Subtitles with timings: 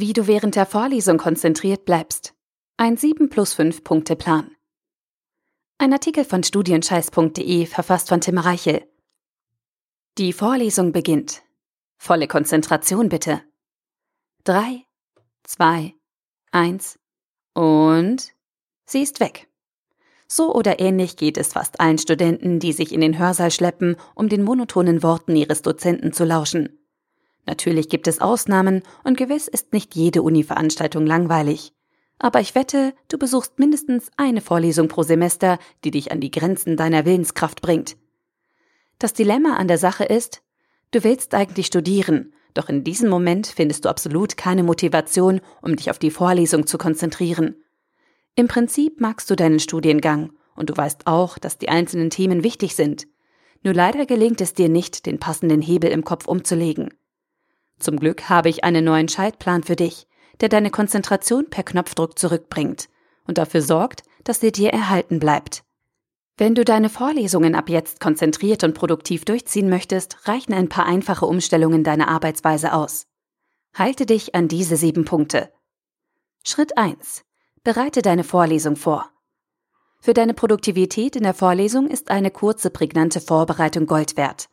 [0.00, 2.32] Wie du während der Vorlesung konzentriert bleibst.
[2.76, 4.54] Ein 7 plus 5 Punkte Plan.
[5.78, 8.86] Ein Artikel von studienscheiß.de verfasst von Tim Reichel.
[10.16, 11.42] Die Vorlesung beginnt.
[11.96, 13.42] Volle Konzentration bitte.
[14.44, 14.84] 3,
[15.42, 15.94] 2,
[16.52, 17.00] 1
[17.54, 18.32] und
[18.86, 19.48] sie ist weg.
[20.28, 24.28] So oder ähnlich geht es fast allen Studenten, die sich in den Hörsaal schleppen, um
[24.28, 26.77] den monotonen Worten ihres Dozenten zu lauschen.
[27.48, 31.72] Natürlich gibt es Ausnahmen und gewiss ist nicht jede Uni-Veranstaltung langweilig.
[32.18, 36.76] Aber ich wette, du besuchst mindestens eine Vorlesung pro Semester, die dich an die Grenzen
[36.76, 37.96] deiner Willenskraft bringt.
[38.98, 40.42] Das Dilemma an der Sache ist,
[40.90, 45.88] du willst eigentlich studieren, doch in diesem Moment findest du absolut keine Motivation, um dich
[45.88, 47.56] auf die Vorlesung zu konzentrieren.
[48.34, 52.74] Im Prinzip magst du deinen Studiengang und du weißt auch, dass die einzelnen Themen wichtig
[52.74, 53.08] sind.
[53.62, 56.90] Nur leider gelingt es dir nicht, den passenden Hebel im Kopf umzulegen.
[57.78, 60.06] Zum Glück habe ich einen neuen Schaltplan für dich,
[60.40, 62.88] der deine Konzentration per Knopfdruck zurückbringt
[63.26, 65.64] und dafür sorgt, dass sie dir erhalten bleibt.
[66.36, 71.26] Wenn du deine Vorlesungen ab jetzt konzentriert und produktiv durchziehen möchtest, reichen ein paar einfache
[71.26, 73.06] Umstellungen deiner Arbeitsweise aus.
[73.74, 75.52] Halte dich an diese sieben Punkte.
[76.44, 77.22] Schritt 1.
[77.64, 79.10] Bereite deine Vorlesung vor.
[80.00, 84.48] Für deine Produktivität in der Vorlesung ist eine kurze, prägnante Vorbereitung Gold wert.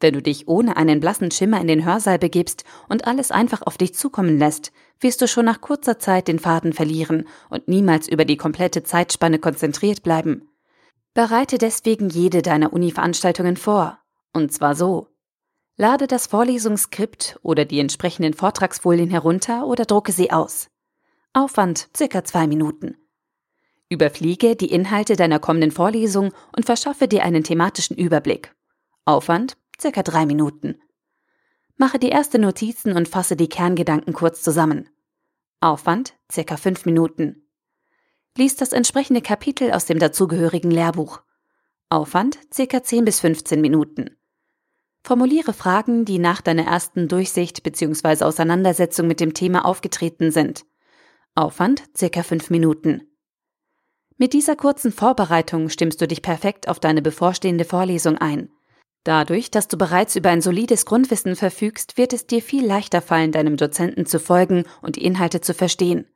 [0.00, 3.76] Wenn du dich ohne einen blassen Schimmer in den Hörsaal begibst und alles einfach auf
[3.76, 8.24] dich zukommen lässt, wirst du schon nach kurzer Zeit den Faden verlieren und niemals über
[8.24, 10.48] die komplette Zeitspanne konzentriert bleiben.
[11.12, 13.98] Bereite deswegen jede deiner Uni-Veranstaltungen vor.
[14.32, 15.08] Und zwar so.
[15.76, 20.68] Lade das Vorlesungsskript oder die entsprechenden Vortragsfolien herunter oder drucke sie aus.
[21.32, 22.96] Aufwand circa zwei Minuten.
[23.88, 28.54] Überfliege die Inhalte deiner kommenden Vorlesung und verschaffe dir einen thematischen Überblick.
[29.04, 30.80] Aufwand circa drei Minuten.
[31.76, 34.88] Mache die ersten Notizen und fasse die Kerngedanken kurz zusammen.
[35.60, 37.46] Aufwand circa fünf Minuten.
[38.36, 41.22] Lies das entsprechende Kapitel aus dem dazugehörigen Lehrbuch.
[41.88, 44.16] Aufwand circa 10 bis 15 Minuten.
[45.02, 48.24] Formuliere Fragen, die nach deiner ersten Durchsicht bzw.
[48.24, 50.64] Auseinandersetzung mit dem Thema aufgetreten sind.
[51.34, 53.02] Aufwand circa 5 Minuten.
[54.18, 58.50] Mit dieser kurzen Vorbereitung stimmst du dich perfekt auf deine bevorstehende Vorlesung ein.
[59.04, 63.32] Dadurch, dass du bereits über ein solides Grundwissen verfügst, wird es dir viel leichter fallen,
[63.32, 66.06] deinem Dozenten zu folgen und die Inhalte zu verstehen.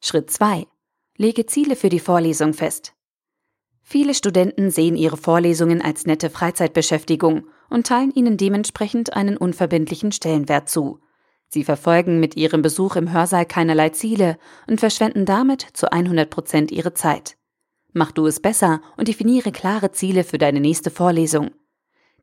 [0.00, 0.66] Schritt 2.
[1.16, 2.94] Lege Ziele für die Vorlesung fest.
[3.82, 10.68] Viele Studenten sehen ihre Vorlesungen als nette Freizeitbeschäftigung und teilen ihnen dementsprechend einen unverbindlichen Stellenwert
[10.68, 11.00] zu.
[11.48, 14.38] Sie verfolgen mit ihrem Besuch im Hörsaal keinerlei Ziele
[14.68, 17.36] und verschwenden damit zu 100 Prozent ihre Zeit.
[17.92, 21.50] Mach du es besser und definiere klare Ziele für deine nächste Vorlesung.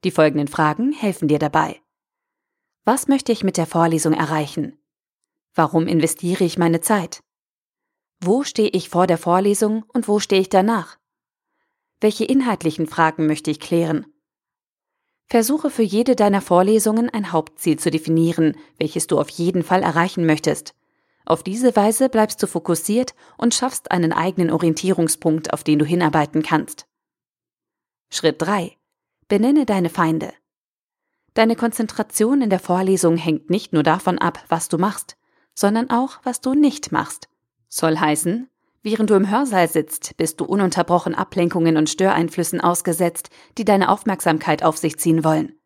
[0.03, 1.81] Die folgenden Fragen helfen dir dabei.
[2.85, 4.77] Was möchte ich mit der Vorlesung erreichen?
[5.53, 7.21] Warum investiere ich meine Zeit?
[8.19, 10.97] Wo stehe ich vor der Vorlesung und wo stehe ich danach?
[11.99, 14.05] Welche inhaltlichen Fragen möchte ich klären?
[15.25, 20.25] Versuche für jede deiner Vorlesungen ein Hauptziel zu definieren, welches du auf jeden Fall erreichen
[20.25, 20.73] möchtest.
[21.25, 26.43] Auf diese Weise bleibst du fokussiert und schaffst einen eigenen Orientierungspunkt, auf den du hinarbeiten
[26.43, 26.87] kannst.
[28.09, 28.77] Schritt 3.
[29.29, 30.31] Benenne deine Feinde.
[31.33, 35.17] Deine Konzentration in der Vorlesung hängt nicht nur davon ab, was du machst,
[35.53, 37.27] sondern auch, was du nicht machst.
[37.67, 38.49] Soll heißen,
[38.83, 44.63] während du im Hörsaal sitzt, bist du ununterbrochen Ablenkungen und Störeinflüssen ausgesetzt, die deine Aufmerksamkeit
[44.63, 45.59] auf sich ziehen wollen.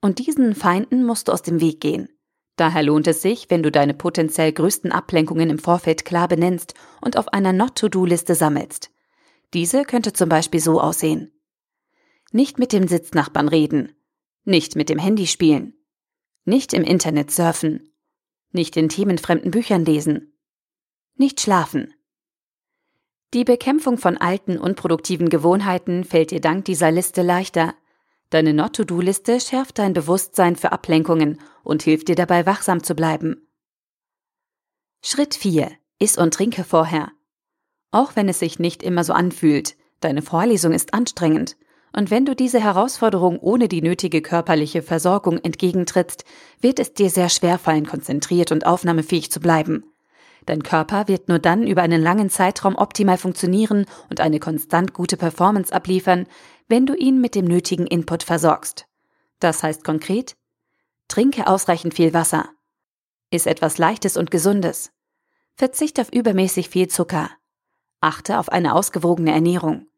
[0.00, 2.10] Und diesen Feinden musst du aus dem Weg gehen.
[2.54, 7.16] Daher lohnt es sich, wenn du deine potenziell größten Ablenkungen im Vorfeld klar benennst und
[7.16, 8.92] auf einer Not-to-Do-Liste sammelst.
[9.52, 11.32] Diese könnte zum Beispiel so aussehen.
[12.32, 13.92] Nicht mit dem Sitznachbarn reden.
[14.44, 15.74] Nicht mit dem Handy spielen.
[16.44, 17.92] Nicht im Internet surfen.
[18.52, 20.38] Nicht in themenfremden Büchern lesen.
[21.16, 21.92] Nicht schlafen.
[23.34, 27.74] Die Bekämpfung von alten, unproduktiven Gewohnheiten fällt dir dank dieser Liste leichter.
[28.30, 33.48] Deine Not-to-Do-Liste schärft dein Bewusstsein für Ablenkungen und hilft dir dabei, wachsam zu bleiben.
[35.02, 35.70] Schritt 4.
[35.98, 37.10] Iss und trinke vorher.
[37.90, 41.56] Auch wenn es sich nicht immer so anfühlt, deine Vorlesung ist anstrengend
[41.92, 46.24] und wenn du diese Herausforderung ohne die nötige körperliche Versorgung entgegentrittst,
[46.60, 49.84] wird es dir sehr schwer fallen, konzentriert und aufnahmefähig zu bleiben.
[50.46, 55.16] Dein Körper wird nur dann über einen langen Zeitraum optimal funktionieren und eine konstant gute
[55.16, 56.26] Performance abliefern,
[56.68, 58.86] wenn du ihn mit dem nötigen Input versorgst.
[59.38, 60.36] Das heißt konkret,
[61.08, 62.48] trinke ausreichend viel Wasser.
[63.30, 64.92] Iss etwas Leichtes und Gesundes.
[65.56, 67.30] Verzicht auf übermäßig viel Zucker.
[68.00, 69.89] Achte auf eine ausgewogene Ernährung.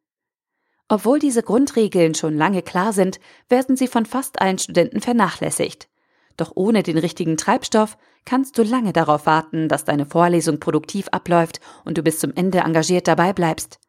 [0.93, 3.19] Obwohl diese Grundregeln schon lange klar sind,
[3.49, 5.89] werden sie von fast allen Studenten vernachlässigt.
[6.37, 7.97] Doch ohne den richtigen Treibstoff
[8.27, 12.59] kannst du lange darauf warten, dass deine Vorlesung produktiv abläuft und du bis zum Ende
[12.59, 13.81] engagiert dabei bleibst.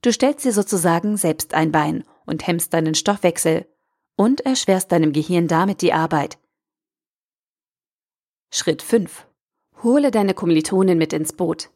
[0.00, 3.66] Du stellst dir sozusagen selbst ein Bein und hemmst deinen Stoffwechsel
[4.16, 6.38] und erschwerst deinem Gehirn damit die Arbeit.
[8.50, 9.26] Schritt 5.
[9.82, 11.68] Hole deine Kommilitonen mit ins Boot.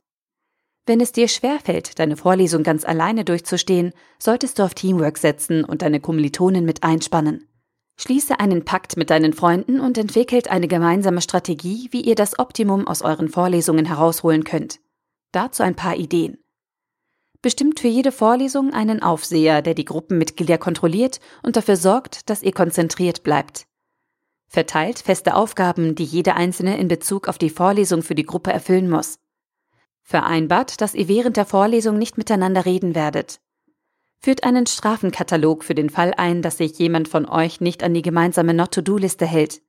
[0.86, 5.80] Wenn es dir schwerfällt, deine Vorlesung ganz alleine durchzustehen, solltest du auf Teamwork setzen und
[5.80, 7.48] deine Kommilitonen mit einspannen.
[7.96, 12.86] Schließe einen Pakt mit deinen Freunden und entwickelt eine gemeinsame Strategie, wie ihr das Optimum
[12.86, 14.80] aus euren Vorlesungen herausholen könnt.
[15.32, 16.38] Dazu ein paar Ideen.
[17.40, 22.52] Bestimmt für jede Vorlesung einen Aufseher, der die Gruppenmitglieder kontrolliert und dafür sorgt, dass ihr
[22.52, 23.66] konzentriert bleibt.
[24.48, 28.88] Verteilt feste Aufgaben, die jede einzelne in Bezug auf die Vorlesung für die Gruppe erfüllen
[28.88, 29.18] muss.
[30.04, 33.40] Vereinbart, dass ihr während der Vorlesung nicht miteinander reden werdet.
[34.20, 38.02] Führt einen Strafenkatalog für den Fall ein, dass sich jemand von euch nicht an die
[38.02, 39.62] gemeinsame Not-to-Do-Liste hält.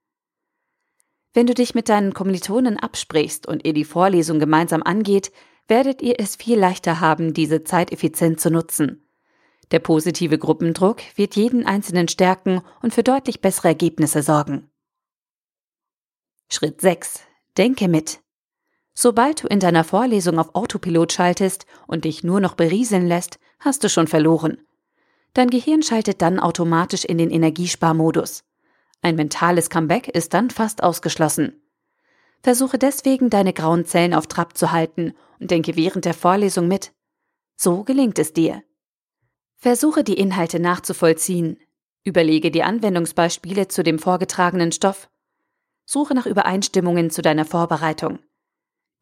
[1.33, 5.31] Wenn du dich mit deinen Kommilitonen absprichst und ihr die Vorlesung gemeinsam angeht,
[5.67, 9.07] werdet ihr es viel leichter haben, diese Zeit effizient zu nutzen.
[9.71, 14.69] Der positive Gruppendruck wird jeden Einzelnen stärken und für deutlich bessere Ergebnisse sorgen.
[16.49, 17.21] Schritt 6.
[17.57, 18.19] Denke mit.
[18.97, 23.83] Sobald du in deiner Vorlesung auf Autopilot schaltest und dich nur noch berieseln lässt, hast
[23.83, 24.57] du schon verloren.
[25.33, 28.45] Dein Gehirn schaltet dann automatisch in den Energiesparmodus.
[29.01, 31.61] Ein mentales Comeback ist dann fast ausgeschlossen.
[32.41, 36.93] Versuche deswegen, deine grauen Zellen auf Trab zu halten und denke während der Vorlesung mit.
[37.57, 38.63] So gelingt es dir.
[39.57, 41.57] Versuche die Inhalte nachzuvollziehen.
[42.03, 45.09] Überlege die Anwendungsbeispiele zu dem vorgetragenen Stoff.
[45.85, 48.19] Suche nach Übereinstimmungen zu deiner Vorbereitung.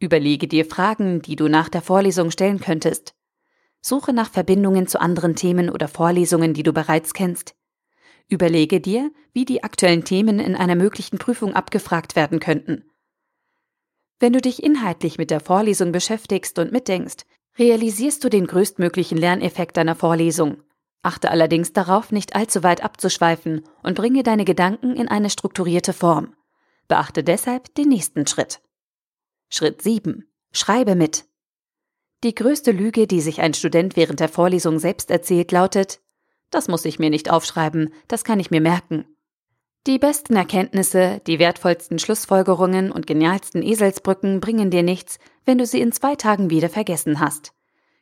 [0.03, 3.15] Überlege dir Fragen, die du nach der Vorlesung stellen könntest.
[3.79, 7.55] Suche nach Verbindungen zu anderen Themen oder Vorlesungen, die du bereits kennst.
[8.27, 12.83] Überlege dir, wie die aktuellen Themen in einer möglichen Prüfung abgefragt werden könnten.
[14.19, 17.25] Wenn du dich inhaltlich mit der Vorlesung beschäftigst und mitdenkst,
[17.57, 20.63] realisierst du den größtmöglichen Lerneffekt deiner Vorlesung.
[21.01, 26.35] Achte allerdings darauf, nicht allzu weit abzuschweifen und bringe deine Gedanken in eine strukturierte Form.
[26.89, 28.59] Beachte deshalb den nächsten Schritt.
[29.55, 30.27] Schritt 7.
[30.51, 31.25] Schreibe mit.
[32.23, 36.01] Die größte Lüge, die sich ein Student während der Vorlesung selbst erzählt, lautet,
[36.49, 39.05] das muss ich mir nicht aufschreiben, das kann ich mir merken.
[39.85, 45.81] Die besten Erkenntnisse, die wertvollsten Schlussfolgerungen und genialsten Eselsbrücken bringen dir nichts, wenn du sie
[45.81, 47.53] in zwei Tagen wieder vergessen hast.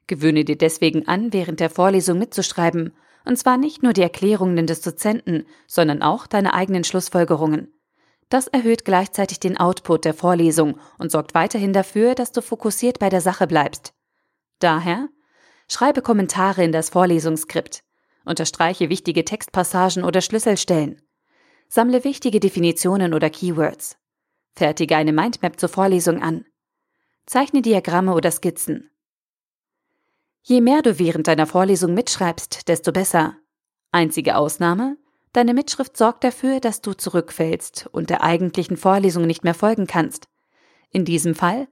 [0.07, 2.93] Gewöhne dir deswegen an, während der Vorlesung mitzuschreiben,
[3.25, 7.73] und zwar nicht nur die Erklärungen des Dozenten, sondern auch deine eigenen Schlussfolgerungen.
[8.31, 13.09] Das erhöht gleichzeitig den Output der Vorlesung und sorgt weiterhin dafür, dass du fokussiert bei
[13.09, 13.93] der Sache bleibst.
[14.59, 15.09] Daher
[15.67, 17.83] schreibe Kommentare in das Vorlesungsskript,
[18.23, 21.01] unterstreiche wichtige Textpassagen oder Schlüsselstellen,
[21.67, 23.97] sammle wichtige Definitionen oder Keywords,
[24.55, 26.45] fertige eine Mindmap zur Vorlesung an,
[27.25, 28.91] zeichne Diagramme oder Skizzen.
[30.41, 33.35] Je mehr du während deiner Vorlesung mitschreibst, desto besser.
[33.91, 34.95] Einzige Ausnahme,
[35.33, 40.27] Deine Mitschrift sorgt dafür, dass du zurückfällst und der eigentlichen Vorlesung nicht mehr folgen kannst.
[40.89, 41.67] In diesem Fall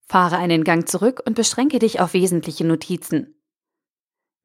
[0.00, 3.34] fahre einen Gang zurück und beschränke dich auf wesentliche Notizen.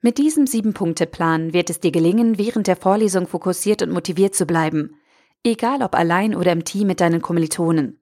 [0.01, 4.95] Mit diesem Sieben-Punkte-Plan wird es dir gelingen, während der Vorlesung fokussiert und motiviert zu bleiben,
[5.43, 7.99] egal ob allein oder im Team mit deinen Kommilitonen.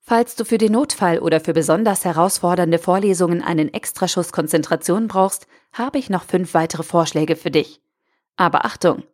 [0.00, 5.98] Falls du für den Notfall oder für besonders herausfordernde Vorlesungen einen Extraschuss Konzentration brauchst, habe
[5.98, 7.80] ich noch fünf weitere Vorschläge für dich.
[8.36, 9.04] Aber Achtung!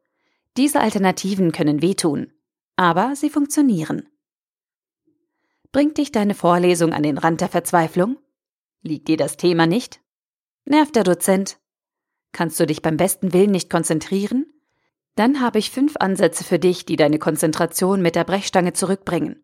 [0.56, 2.32] Diese Alternativen können wehtun,
[2.76, 4.08] aber sie funktionieren.
[5.70, 8.18] Bringt dich deine Vorlesung an den Rand der Verzweiflung?
[8.80, 10.00] Liegt dir das Thema nicht?
[10.64, 11.58] Nervt der Dozent?
[12.32, 14.46] Kannst du dich beim besten Willen nicht konzentrieren?
[15.14, 19.42] Dann habe ich fünf Ansätze für dich, die deine Konzentration mit der Brechstange zurückbringen.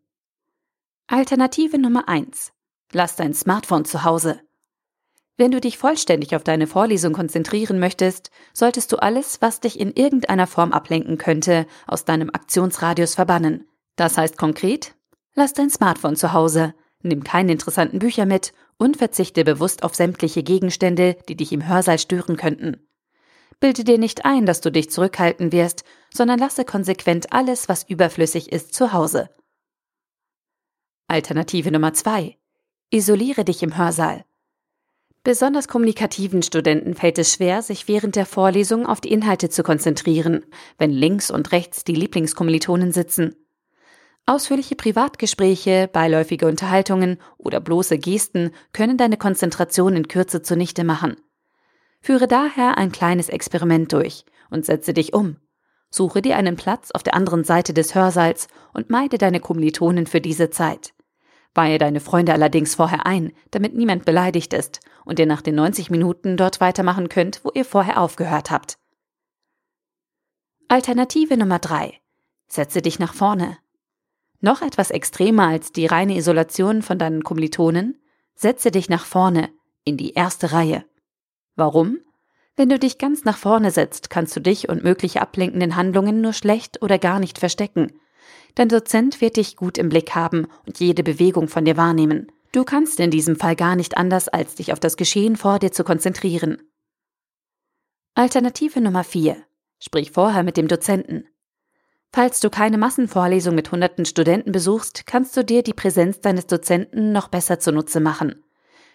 [1.06, 2.52] Alternative Nummer eins:
[2.92, 4.40] Lass dein Smartphone zu Hause.
[5.36, 9.92] Wenn du dich vollständig auf deine Vorlesung konzentrieren möchtest, solltest du alles, was dich in
[9.92, 13.66] irgendeiner Form ablenken könnte, aus deinem Aktionsradius verbannen.
[13.96, 14.94] Das heißt konkret,
[15.34, 20.42] lass dein Smartphone zu Hause, nimm keine interessanten Bücher mit und verzichte bewusst auf sämtliche
[20.42, 22.86] Gegenstände, die dich im Hörsaal stören könnten.
[23.58, 28.52] Bilde dir nicht ein, dass du dich zurückhalten wirst, sondern lasse konsequent alles, was überflüssig
[28.52, 29.30] ist, zu Hause.
[31.06, 32.38] Alternative Nummer zwei:
[32.90, 34.24] Isoliere dich im Hörsaal.
[35.24, 40.44] Besonders kommunikativen Studenten fällt es schwer, sich während der Vorlesung auf die Inhalte zu konzentrieren,
[40.78, 43.36] wenn links und rechts die Lieblingskommilitonen sitzen.
[44.26, 51.16] Ausführliche Privatgespräche, beiläufige Unterhaltungen oder bloße Gesten können deine Konzentration in Kürze zunichte machen.
[52.00, 55.36] Führe daher ein kleines Experiment durch und setze dich um.
[55.88, 60.20] Suche dir einen Platz auf der anderen Seite des Hörsaals und meide deine Kommilitonen für
[60.20, 60.94] diese Zeit.
[61.54, 65.90] Weihe deine Freunde allerdings vorher ein, damit niemand beleidigt ist und ihr nach den 90
[65.90, 68.78] Minuten dort weitermachen könnt, wo ihr vorher aufgehört habt.
[70.68, 72.00] Alternative Nummer 3.
[72.48, 73.58] Setze dich nach vorne.
[74.40, 78.00] Noch etwas extremer als die reine Isolation von deinen Kommilitonen?
[78.34, 79.50] Setze dich nach vorne,
[79.84, 80.84] in die erste Reihe.
[81.54, 81.98] Warum?
[82.56, 86.32] Wenn du dich ganz nach vorne setzt, kannst du dich und mögliche ablenkenden Handlungen nur
[86.32, 87.92] schlecht oder gar nicht verstecken.
[88.54, 92.30] Dein Dozent wird dich gut im Blick haben und jede Bewegung von dir wahrnehmen.
[92.52, 95.72] Du kannst in diesem Fall gar nicht anders, als dich auf das Geschehen vor dir
[95.72, 96.62] zu konzentrieren.
[98.14, 99.36] Alternative Nummer 4.
[99.78, 101.26] Sprich vorher mit dem Dozenten.
[102.12, 107.12] Falls du keine Massenvorlesung mit hunderten Studenten besuchst, kannst du dir die Präsenz deines Dozenten
[107.12, 108.44] noch besser zunutze machen.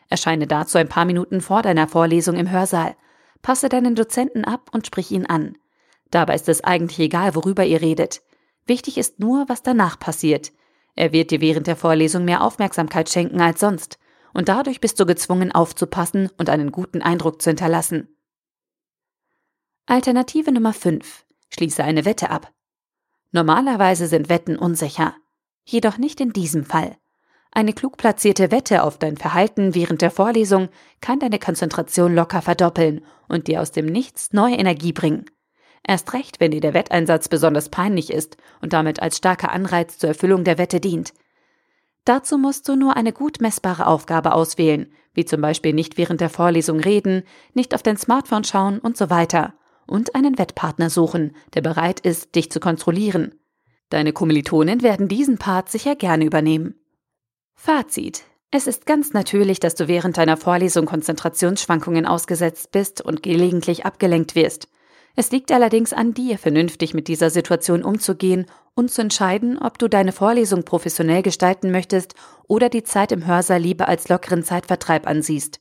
[0.07, 2.95] Erscheine dazu ein paar Minuten vor deiner Vorlesung im Hörsaal
[3.41, 5.57] Passe deinen Dozenten ab und sprich ihn an.
[6.11, 8.21] Dabei ist es eigentlich egal, worüber ihr redet.
[8.67, 10.51] Wichtig ist nur, was danach passiert.
[10.95, 13.97] Er wird dir während der Vorlesung mehr Aufmerksamkeit schenken als sonst,
[14.33, 18.09] und dadurch bist du gezwungen aufzupassen und einen guten Eindruck zu hinterlassen.
[19.85, 21.25] Alternative Nummer 5.
[21.49, 22.51] Schließe eine Wette ab.
[23.31, 25.15] Normalerweise sind Wetten unsicher.
[25.63, 26.97] Jedoch nicht in diesem Fall.
[27.51, 30.69] Eine klug platzierte Wette auf dein Verhalten während der Vorlesung
[31.01, 35.25] kann deine Konzentration locker verdoppeln und dir aus dem Nichts neue Energie bringen.
[35.83, 40.09] Erst recht, wenn dir der Wetteinsatz besonders peinlich ist und damit als starker Anreiz zur
[40.09, 41.13] Erfüllung der Wette dient.
[42.05, 46.29] Dazu musst du nur eine gut messbare Aufgabe auswählen, wie zum Beispiel nicht während der
[46.29, 49.53] Vorlesung reden, nicht auf dein Smartphone schauen und so weiter,
[49.87, 53.35] und einen Wettpartner suchen, der bereit ist, dich zu kontrollieren.
[53.89, 56.75] Deine Kommilitonen werden diesen Part sicher gerne übernehmen.
[57.55, 58.23] Fazit.
[58.51, 64.35] Es ist ganz natürlich, dass du während deiner Vorlesung Konzentrationsschwankungen ausgesetzt bist und gelegentlich abgelenkt
[64.35, 64.69] wirst.
[65.19, 68.45] Es liegt allerdings an dir, vernünftig mit dieser Situation umzugehen
[68.75, 72.13] und zu entscheiden, ob du deine Vorlesung professionell gestalten möchtest
[72.47, 75.59] oder die Zeit im Hörsaal lieber als lockeren Zeitvertreib ansiehst.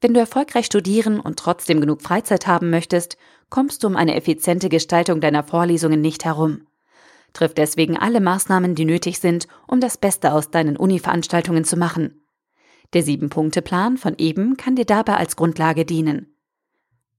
[0.00, 3.16] Wenn du erfolgreich studieren und trotzdem genug Freizeit haben möchtest,
[3.50, 6.66] kommst du um eine effiziente Gestaltung deiner Vorlesungen nicht herum.
[7.34, 12.20] Triff deswegen alle Maßnahmen, die nötig sind, um das Beste aus deinen Uni-Veranstaltungen zu machen.
[12.94, 16.34] Der Sieben-Punkte-Plan von eben kann dir dabei als Grundlage dienen.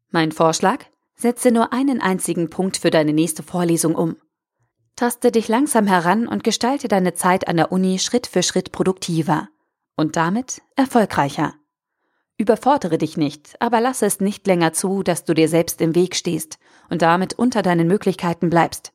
[0.10, 0.88] Mein Vorschlag?
[1.18, 4.18] Setze nur einen einzigen Punkt für deine nächste Vorlesung um.
[4.96, 9.50] Taste dich langsam heran und gestalte deine Zeit an der Uni Schritt für Schritt produktiver
[9.96, 11.56] und damit erfolgreicher.
[12.38, 16.16] Überfordere dich nicht, aber lasse es nicht länger zu, dass du dir selbst im Weg
[16.16, 16.60] stehst
[16.90, 18.94] und damit unter deinen Möglichkeiten bleibst.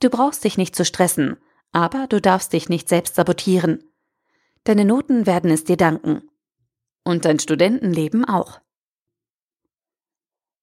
[0.00, 1.36] Du brauchst dich nicht zu stressen,
[1.72, 3.84] aber du darfst dich nicht selbst sabotieren.
[4.64, 6.22] Deine Noten werden es dir danken.
[7.04, 8.60] Und dein Studentenleben auch.